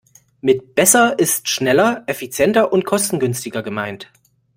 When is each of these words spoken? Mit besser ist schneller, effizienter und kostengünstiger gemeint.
Mit 0.39 0.73
besser 0.73 1.19
ist 1.19 1.47
schneller, 1.47 2.03
effizienter 2.07 2.73
und 2.73 2.85
kostengünstiger 2.85 3.61
gemeint. 3.61 4.11